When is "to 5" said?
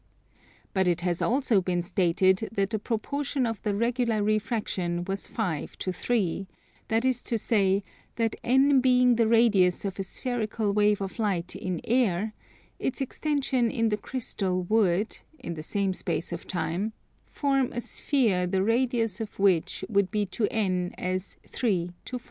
22.05-22.19